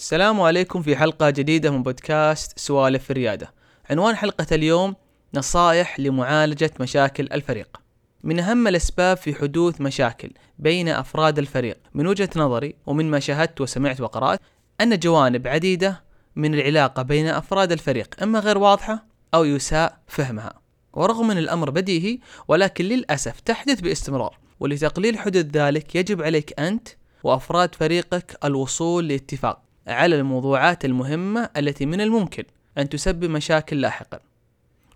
السلام 0.00 0.40
عليكم 0.40 0.82
في 0.82 0.96
حلقة 0.96 1.30
جديدة 1.30 1.70
من 1.70 1.82
بودكاست 1.82 2.58
سوالف 2.58 3.04
في 3.04 3.10
الريادة. 3.10 3.52
عنوان 3.90 4.16
حلقة 4.16 4.46
اليوم 4.52 4.94
نصائح 5.34 6.00
لمعالجة 6.00 6.70
مشاكل 6.80 7.28
الفريق. 7.32 7.80
من 8.24 8.40
أهم 8.40 8.68
الأسباب 8.68 9.16
في 9.16 9.34
حدوث 9.34 9.80
مشاكل 9.80 10.30
بين 10.58 10.88
أفراد 10.88 11.38
الفريق 11.38 11.78
من 11.94 12.06
وجهة 12.06 12.28
نظري 12.36 12.74
ومن 12.86 13.10
ما 13.10 13.20
شاهدت 13.20 13.60
وسمعت 13.60 14.00
وقرأت 14.00 14.40
أن 14.80 14.98
جوانب 14.98 15.48
عديدة 15.48 16.02
من 16.36 16.54
العلاقة 16.54 17.02
بين 17.02 17.28
أفراد 17.28 17.72
الفريق 17.72 18.22
إما 18.22 18.38
غير 18.38 18.58
واضحة 18.58 19.06
أو 19.34 19.44
يساء 19.44 19.98
فهمها. 20.06 20.52
ورغم 20.92 21.26
من 21.26 21.38
الأمر 21.38 21.70
بديهي 21.70 22.18
ولكن 22.48 22.84
للأسف 22.84 23.40
تحدث 23.40 23.80
باستمرار 23.80 24.38
ولتقليل 24.60 25.18
حدوث 25.18 25.46
ذلك 25.46 25.94
يجب 25.94 26.22
عليك 26.22 26.60
أنت 26.60 26.88
وأفراد 27.22 27.74
فريقك 27.74 28.38
الوصول 28.44 29.08
لاتفاق 29.08 29.69
على 29.86 30.16
الموضوعات 30.16 30.84
المهمة 30.84 31.50
التي 31.56 31.86
من 31.86 32.00
الممكن 32.00 32.44
أن 32.78 32.88
تسبب 32.88 33.24
مشاكل 33.24 33.80
لاحقا 33.80 34.20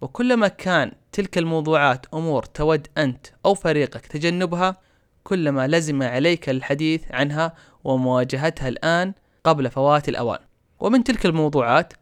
وكلما 0.01 0.49
كان 0.49 0.93
تلك 1.13 1.39
الموضوعات 1.39 2.07
أمور 2.15 2.43
تود 2.43 2.87
أنت 2.99 3.27
أو 3.47 3.55
فريقك 3.55 4.07
تجنبها 4.07 4.77
كلما 5.25 5.67
لزم 5.67 6.03
عليك 6.03 6.49
الحديث 6.49 7.03
عنها 7.11 7.55
ومواجهتها 7.85 8.69
الآن 8.69 9.13
قبل 9.45 9.71
فوات 9.71 10.09
الأوان 10.09 10.39
ومن 10.81 11.05
تلك 11.05 11.27
الموضوعات 11.27 11.93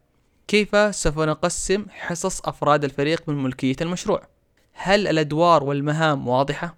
كيف 0.48 0.94
سوف 0.94 1.18
نقسم 1.18 1.86
حصص 1.90 2.40
أفراد 2.40 2.84
الفريق 2.84 3.28
من 3.28 3.42
ملكية 3.42 3.76
المشروع 3.80 4.22
هل 4.72 5.08
الأدوار 5.08 5.64
والمهام 5.64 6.28
واضحة؟ 6.28 6.76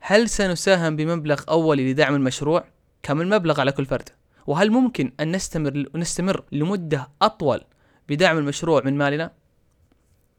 هل 0.00 0.28
سنساهم 0.28 0.96
بمبلغ 0.96 1.42
أولي 1.48 1.92
لدعم 1.92 2.14
المشروع؟ 2.14 2.64
كم 3.02 3.20
المبلغ 3.20 3.60
على 3.60 3.72
كل 3.72 3.86
فرد؟ 3.86 4.08
وهل 4.48 4.70
ممكن 4.70 5.12
أن 5.20 5.32
نستمر 5.32 5.84
نستمر 5.94 6.44
لمدة 6.52 7.08
أطول 7.22 7.60
بدعم 8.08 8.38
المشروع 8.38 8.82
من 8.84 8.98
مالنا؟ 8.98 9.32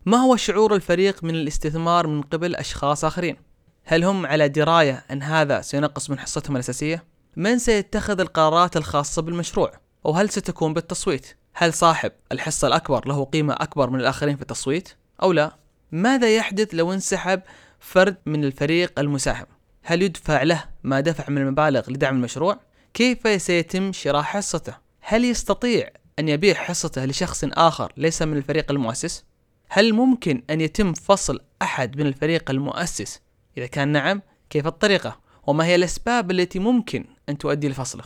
ما 0.05 0.17
هو 0.17 0.35
شعور 0.35 0.75
الفريق 0.75 1.23
من 1.23 1.35
الاستثمار 1.35 2.07
من 2.07 2.21
قبل 2.21 2.55
أشخاص 2.55 3.05
آخرين؟ 3.05 3.37
هل 3.83 4.03
هم 4.03 4.25
على 4.25 4.49
دراية 4.49 5.05
أن 5.11 5.23
هذا 5.23 5.61
سينقص 5.61 6.09
من 6.09 6.19
حصتهم 6.19 6.55
الأساسية؟ 6.55 7.03
من 7.35 7.59
سيتخذ 7.59 8.19
القرارات 8.19 8.77
الخاصة 8.77 9.21
بالمشروع؟ 9.21 9.71
أو 10.05 10.11
هل 10.11 10.29
ستكون 10.29 10.73
بالتصويت؟ 10.73 11.37
هل 11.53 11.73
صاحب 11.73 12.11
الحصة 12.31 12.67
الأكبر 12.67 13.07
له 13.07 13.23
قيمة 13.23 13.53
أكبر 13.53 13.89
من 13.89 13.99
الآخرين 13.99 14.35
في 14.35 14.41
التصويت؟ 14.41 14.89
أو 15.23 15.31
لا؟ 15.31 15.55
ماذا 15.91 16.35
يحدث 16.35 16.69
لو 16.73 16.93
انسحب 16.93 17.41
فرد 17.79 18.17
من 18.25 18.43
الفريق 18.43 18.99
المساهم؟ 18.99 19.45
هل 19.83 20.01
يدفع 20.01 20.43
له 20.43 20.63
ما 20.83 20.99
دفع 20.99 21.29
من 21.29 21.37
المبالغ 21.37 21.91
لدعم 21.91 22.15
المشروع؟ 22.15 22.68
كيف 22.93 23.41
سيتم 23.41 23.91
شراء 23.91 24.21
حصته؟ 24.21 24.77
هل 25.01 25.25
يستطيع 25.25 25.89
أن 26.19 26.29
يبيع 26.29 26.53
حصته 26.53 27.05
لشخص 27.05 27.43
آخر 27.43 27.93
ليس 27.97 28.21
من 28.21 28.37
الفريق 28.37 28.71
المؤسس؟ 28.71 29.25
هل 29.69 29.93
ممكن 29.93 30.43
أن 30.49 30.61
يتم 30.61 30.93
فصل 30.93 31.39
أحد 31.61 31.97
من 31.97 32.07
الفريق 32.07 32.49
المؤسس؟ 32.51 33.21
إذا 33.57 33.65
كان 33.65 33.87
نعم، 33.87 34.21
كيف 34.49 34.67
الطريقة؟ 34.67 35.19
وما 35.47 35.65
هي 35.65 35.75
الأسباب 35.75 36.31
التي 36.31 36.59
ممكن 36.59 37.05
أن 37.29 37.37
تؤدي 37.37 37.69
لفصله؟ 37.69 38.03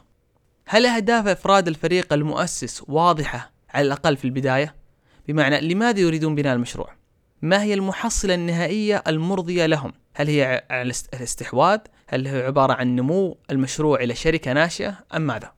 هل 0.66 0.86
أهداف 0.86 1.28
أفراد 1.28 1.68
الفريق 1.68 2.14
المؤسس 2.14 2.84
واضحة 2.88 3.52
على 3.70 3.88
الأقل 3.88 4.18
في 4.18 4.26
البداية؟ 4.26 4.76
بمعنى 5.28 5.62
لماذا 5.62 6.00
يريدون 6.00 6.36
بناء 6.36 6.56
المشروع؟ 6.56 6.94
ما 7.42 7.64
هي 7.64 7.74
المحصلة 7.74 8.34
النهائية 8.34 9.04
المرضية 9.08 9.66
لهم؟ 9.66 9.94
هل 10.14 10.28
هي 10.28 10.64
على 10.70 10.94
الاستحواذ؟ 11.14 11.80
هل 12.08 12.28
هو 12.28 12.42
عبارة 12.42 12.74
عن 12.74 12.96
نمو 12.96 13.38
المشروع 13.52 14.00
إلى 14.00 14.16
شركة 14.16 14.54
ناشئة 14.54 14.98
أم 15.16 15.22
ماذا؟ 15.22 15.52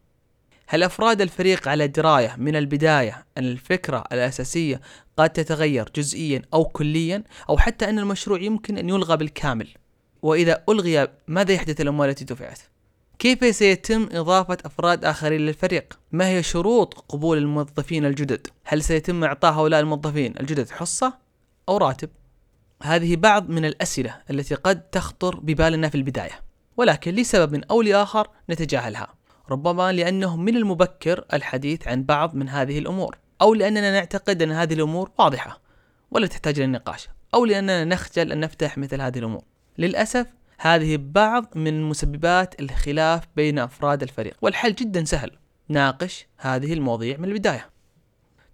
هل 0.67 0.83
أفراد 0.83 1.21
الفريق 1.21 1.67
على 1.67 1.87
دراية 1.87 2.35
من 2.37 2.55
البداية 2.55 3.25
أن 3.37 3.43
الفكرة 3.43 4.03
الأساسية 4.11 4.81
قد 5.17 5.29
تتغير 5.29 5.89
جزئيا 5.95 6.41
أو 6.53 6.65
كليا 6.65 7.23
أو 7.49 7.57
حتى 7.57 7.89
أن 7.89 7.99
المشروع 7.99 8.41
يمكن 8.41 8.77
أن 8.77 8.89
يلغى 8.89 9.17
بالكامل 9.17 9.67
وإذا 10.21 10.63
ألغي 10.69 11.07
ماذا 11.27 11.53
يحدث 11.53 11.81
الأموال 11.81 12.09
التي 12.09 12.25
دفعت؟ 12.25 12.59
كيف 13.19 13.55
سيتم 13.55 14.09
إضافة 14.11 14.57
أفراد 14.65 15.05
آخرين 15.05 15.41
للفريق؟ 15.41 15.99
ما 16.11 16.27
هي 16.27 16.43
شروط 16.43 16.93
قبول 16.93 17.37
الموظفين 17.37 18.05
الجدد؟ 18.05 18.47
هل 18.63 18.83
سيتم 18.83 19.23
إعطاء 19.23 19.53
هؤلاء 19.53 19.79
الموظفين 19.79 20.33
الجدد 20.39 20.69
حصة 20.69 21.13
أو 21.69 21.77
راتب؟ 21.77 22.09
هذه 22.85 23.15
بعض 23.15 23.49
من 23.49 23.65
الأسئلة 23.65 24.17
التي 24.29 24.55
قد 24.55 24.81
تخطر 24.81 25.39
ببالنا 25.39 25.89
في 25.89 25.95
البداية 25.95 26.41
ولكن 26.77 27.11
لسبب 27.11 27.63
أو 27.71 27.81
لآخر 27.81 28.27
نتجاهلها. 28.49 29.07
ربما 29.51 29.91
لأنه 29.91 30.37
من 30.37 30.57
المبكر 30.57 31.25
الحديث 31.33 31.87
عن 31.87 32.03
بعض 32.03 32.35
من 32.35 32.49
هذه 32.49 32.79
الأمور 32.79 33.17
أو 33.41 33.53
لأننا 33.53 33.91
نعتقد 33.91 34.41
أن 34.41 34.51
هذه 34.51 34.73
الأمور 34.73 35.11
واضحة 35.19 35.61
ولا 36.11 36.27
تحتاج 36.27 36.59
للنقاش 36.59 37.09
أو 37.33 37.45
لأننا 37.45 37.85
نخجل 37.85 38.31
أن 38.31 38.39
نفتح 38.39 38.77
مثل 38.77 39.01
هذه 39.01 39.19
الأمور. 39.19 39.43
للأسف 39.77 40.27
هذه 40.59 40.97
بعض 41.01 41.57
من 41.57 41.83
مسببات 41.83 42.61
الخلاف 42.61 43.27
بين 43.35 43.59
أفراد 43.59 44.03
الفريق 44.03 44.37
والحل 44.41 44.75
جدا 44.75 45.05
سهل 45.05 45.31
ناقش 45.69 46.27
هذه 46.37 46.73
المواضيع 46.73 47.17
من 47.17 47.25
البداية. 47.25 47.69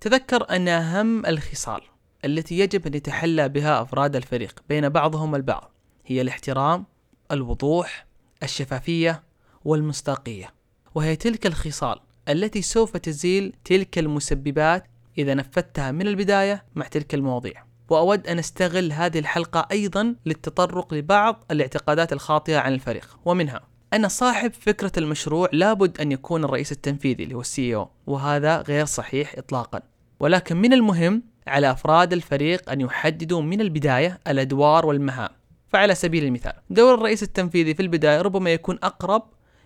تذكر 0.01 0.49
أن 0.49 0.67
أهم 0.67 1.25
الخصال 1.25 1.81
التي 2.25 2.59
يجب 2.59 2.87
أن 2.87 2.93
يتحلى 2.93 3.49
بها 3.49 3.81
أفراد 3.81 4.15
الفريق 4.15 4.59
بين 4.69 4.89
بعضهم 4.89 5.35
البعض 5.35 5.71
هي 6.05 6.21
الاحترام 6.21 6.85
الوضوح 7.31 8.05
الشفافية 8.43 9.23
والمصداقية. 9.65 10.53
وهي 10.95 11.15
تلك 11.15 11.45
الخصال 11.45 11.99
التي 12.29 12.61
سوف 12.61 12.97
تزيل 12.97 13.53
تلك 13.65 13.99
المسببات 13.99 14.87
إذا 15.17 15.33
نفذتها 15.33 15.91
من 15.91 16.07
البداية 16.07 16.65
مع 16.75 16.87
تلك 16.87 17.13
المواضيع. 17.13 17.63
وأود 17.89 18.27
أن 18.27 18.39
أستغل 18.39 18.91
هذه 18.91 19.19
الحلقة 19.19 19.67
أيضا 19.71 20.15
للتطرق 20.25 20.93
لبعض 20.93 21.43
الاعتقادات 21.51 22.13
الخاطئة 22.13 22.57
عن 22.57 22.73
الفريق. 22.73 23.17
ومنها 23.25 23.61
أن 23.93 24.07
صاحب 24.07 24.53
فكرة 24.53 24.91
المشروع 24.97 25.49
لابد 25.53 26.01
أن 26.01 26.11
يكون 26.11 26.43
الرئيس 26.43 26.71
التنفيذي 26.71 27.23
اللي 27.23 27.35
هو 27.35 27.41
السي 27.41 27.85
وهذا 28.07 28.61
غير 28.61 28.85
صحيح 28.85 29.33
إطلاقا. 29.37 29.81
ولكن 30.19 30.57
من 30.57 30.73
المهم 30.73 31.23
على 31.47 31.71
أفراد 31.71 32.13
الفريق 32.13 32.69
أن 32.69 32.81
يحددوا 32.81 33.41
من 33.41 33.61
البداية 33.61 34.19
الأدوار 34.27 34.85
والمهام. 34.85 35.29
فعلى 35.67 35.95
سبيل 35.95 36.23
المثال 36.23 36.53
دور 36.69 36.93
الرئيس 36.93 37.23
التنفيذي 37.23 37.73
في 37.73 37.81
البداية 37.81 38.21
ربما 38.21 38.53
يكون 38.53 38.79
أقرب 38.83 39.23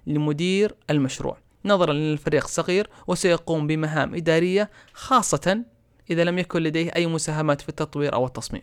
لمدير 0.07 0.75
المشروع. 0.89 1.37
نظرا 1.65 1.93
لأن 1.93 2.13
الفريق 2.13 2.47
صغير 2.47 2.89
وسيقوم 3.07 3.67
بمهام 3.67 4.15
إدارية 4.15 4.69
خاصة 4.93 5.63
إذا 6.09 6.23
لم 6.23 6.37
يكن 6.39 6.63
لديه 6.63 6.95
أي 6.95 7.07
مساهمات 7.07 7.61
في 7.61 7.69
التطوير 7.69 8.13
أو 8.13 8.25
التصميم. 8.25 8.61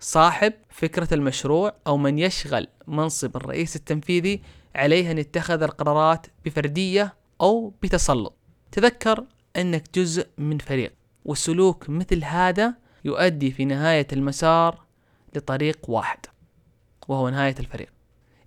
صاحب 0.00 0.52
فكرة 0.70 1.14
المشروع 1.14 1.72
أو 1.86 1.96
من 1.96 2.18
يشغل 2.18 2.68
منصب 2.86 3.36
الرئيس 3.36 3.76
التنفيذي 3.76 4.42
عليه 4.74 5.10
أن 5.10 5.18
يتخذ 5.18 5.62
القرارات 5.62 6.26
بفردية 6.44 7.14
أو 7.40 7.74
بتسلط. 7.82 8.34
تذكر 8.72 9.24
أنك 9.56 9.84
جزء 9.94 10.26
من 10.38 10.58
فريق. 10.58 10.97
وسلوك 11.28 11.90
مثل 11.90 12.24
هذا 12.24 12.74
يؤدي 13.04 13.50
في 13.50 13.64
نهاية 13.64 14.06
المسار 14.12 14.78
لطريق 15.34 15.78
واحد 15.90 16.18
وهو 17.08 17.28
نهاية 17.28 17.54
الفريق. 17.58 17.88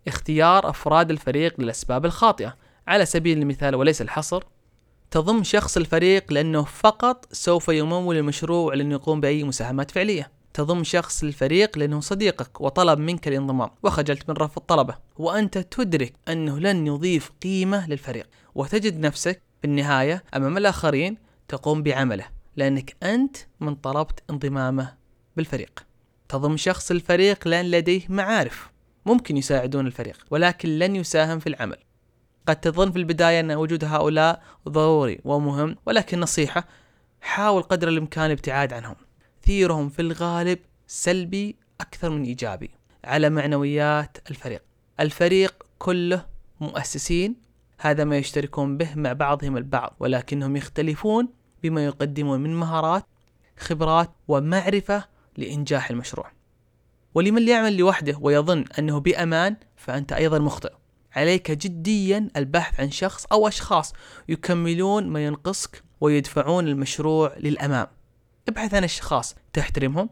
اختيار 0.07 0.69
أفراد 0.69 1.11
الفريق 1.11 1.59
للأسباب 1.59 2.05
الخاطئة. 2.05 2.55
على 2.87 3.05
سبيل 3.05 3.37
المثال 3.37 3.75
وليس 3.75 4.01
الحصر 4.01 4.43
تضم 5.11 5.43
شخص 5.43 5.77
الفريق 5.77 6.33
لأنه 6.33 6.63
فقط 6.63 7.27
سوف 7.31 7.67
يمول 7.69 8.17
المشروع 8.17 8.73
لأن 8.73 8.91
يقوم 8.91 9.21
بأي 9.21 9.43
مساهمات 9.43 9.91
فعلية. 9.91 10.31
تضم 10.53 10.83
شخص 10.83 11.23
للفريق 11.23 11.77
لأنه 11.77 11.99
صديقك 11.99 12.61
وطلب 12.61 12.99
منك 12.99 13.27
الانضمام 13.27 13.69
وخجلت 13.83 14.29
من 14.29 14.35
رفض 14.35 14.61
طلبه 14.61 14.95
وأنت 15.17 15.57
تدرك 15.57 16.13
أنه 16.27 16.59
لن 16.59 16.87
يضيف 16.87 17.31
قيمة 17.43 17.87
للفريق. 17.87 18.29
وتجد 18.55 18.99
نفسك 18.99 19.41
في 19.61 19.67
النهاية 19.67 20.23
أمام 20.35 20.57
الآخرين 20.57 21.17
تقوم 21.47 21.83
بعمله. 21.83 22.40
لأنك 22.55 22.95
أنت 23.03 23.37
من 23.59 23.75
طلبت 23.75 24.23
انضمامه 24.29 24.93
بالفريق. 25.37 25.85
تضم 26.29 26.57
شخص 26.57 26.91
الفريق 26.91 27.47
لأن 27.47 27.71
لديه 27.71 28.01
معارف 28.09 28.71
ممكن 29.05 29.37
يساعدون 29.37 29.87
الفريق 29.87 30.25
ولكن 30.31 30.79
لن 30.79 30.95
يساهم 30.95 31.39
في 31.39 31.47
العمل. 31.47 31.77
قد 32.47 32.55
تظن 32.55 32.91
في 32.91 32.97
البداية 32.97 33.39
أن 33.39 33.51
وجود 33.51 33.83
هؤلاء 33.83 34.43
ضروري 34.69 35.19
ومهم 35.23 35.75
ولكن 35.85 36.19
نصيحة 36.19 36.67
حاول 37.21 37.63
قدر 37.63 37.87
الإمكان 37.87 38.25
الابتعاد 38.25 38.73
عنهم. 38.73 38.95
تأثيرهم 39.41 39.89
في 39.89 40.01
الغالب 40.01 40.59
سلبي 40.87 41.55
أكثر 41.81 42.09
من 42.09 42.23
إيجابي 42.23 42.71
على 43.03 43.29
معنويات 43.29 44.17
الفريق. 44.29 44.61
الفريق 44.99 45.63
كله 45.79 46.25
مؤسسين 46.61 47.35
هذا 47.77 48.03
ما 48.03 48.17
يشتركون 48.17 48.77
به 48.77 48.95
مع 48.95 49.13
بعضهم 49.13 49.57
البعض 49.57 49.95
ولكنهم 49.99 50.55
يختلفون 50.55 51.27
بما 51.63 51.85
يقدمون 51.85 52.39
من 52.39 52.55
مهارات 52.55 53.05
خبرات 53.57 54.11
ومعرفة 54.27 55.05
لإنجاح 55.37 55.89
المشروع. 55.89 56.31
ولمن 57.15 57.47
يعمل 57.47 57.77
لوحده 57.77 58.17
ويظن 58.21 58.65
أنه 58.79 58.99
بأمان 58.99 59.55
فأنت 59.75 60.13
أيضا 60.13 60.39
مخطئ. 60.39 60.71
عليك 61.15 61.51
جديا 61.51 62.29
البحث 62.37 62.79
عن 62.79 62.91
شخص 62.91 63.25
أو 63.25 63.47
أشخاص 63.47 63.93
يكملون 64.29 65.07
ما 65.07 65.25
ينقصك 65.25 65.83
ويدفعون 66.01 66.67
المشروع 66.67 67.37
للأمام. 67.37 67.87
ابحث 68.47 68.73
عن 68.73 68.83
أشخاص 68.83 69.35
تحترمهم 69.53 70.09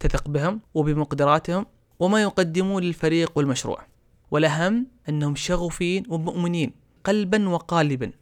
تثق 0.00 0.28
بهم 0.28 0.60
وبمقدراتهم 0.74 1.66
وما 1.98 2.22
يقدمون 2.22 2.82
للفريق 2.82 3.32
والمشروع. 3.36 3.86
والأهم 4.30 4.86
أنهم 5.08 5.34
شغوفين 5.34 6.04
ومؤمنين 6.08 6.72
قلبا 7.04 7.48
وقالبا. 7.48 8.12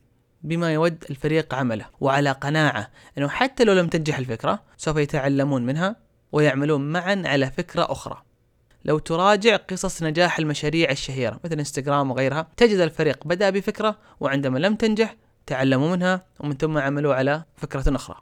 بما 0.42 0.72
يود 0.72 1.04
الفريق 1.10 1.54
عمله 1.54 1.86
وعلى 2.00 2.32
قناعة 2.32 2.90
أنه 3.18 3.28
حتى 3.28 3.64
لو 3.64 3.72
لم 3.72 3.88
تنجح 3.88 4.18
الفكرة 4.18 4.62
سوف 4.76 4.96
يتعلمون 4.96 5.66
منها 5.66 5.96
ويعملون 6.32 6.92
معا 6.92 7.22
على 7.26 7.50
فكرة 7.50 7.92
أخرى. 7.92 8.22
لو 8.84 8.98
تراجع 8.98 9.56
قصص 9.56 10.02
نجاح 10.02 10.38
المشاريع 10.38 10.90
الشهيرة 10.90 11.40
مثل 11.44 11.58
إنستغرام 11.58 12.10
وغيرها 12.10 12.48
تجد 12.56 12.78
الفريق 12.78 13.26
بدأ 13.26 13.50
بفكرة 13.50 13.98
وعندما 14.20 14.58
لم 14.58 14.74
تنجح 14.74 15.16
تعلموا 15.46 15.96
منها 15.96 16.22
ومن 16.40 16.56
ثم 16.56 16.78
عملوا 16.78 17.14
على 17.14 17.44
فكرة 17.56 17.96
أخرى. 17.96 18.16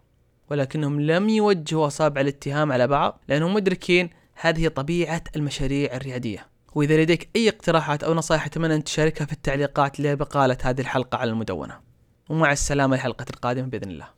ولكنهم 0.51 1.01
لم 1.01 1.29
يوجهوا 1.29 1.87
أصابع 1.87 2.21
الاتهام 2.21 2.73
على 2.73 2.87
بعض 2.87 3.21
لأنهم 3.29 3.55
مدركين 3.55 4.11
هذه 4.35 4.69
طبيعة 4.69 5.23
المشاريع 5.37 5.97
الريادية. 5.97 6.47
وإذا 6.75 7.03
لديك 7.03 7.29
أي 7.37 7.49
اقتراحات 7.49 8.05
أو 8.05 8.15
نصائح 8.15 8.47
أتمنى 8.47 8.75
أن 8.75 8.85
تشاركها 8.85 9.25
في 9.25 9.33
التعليقات 9.33 10.01
لبقالة 10.01 10.57
هذه 10.63 10.81
الحلقة 10.81 11.19
على 11.19 11.31
المدونة. 11.31 11.88
ومع 12.29 12.53
السلامة 12.53 12.97
الحلقة 12.97 13.27
القادمة 13.31 13.67
بإذن 13.67 13.91
الله. 13.91 14.18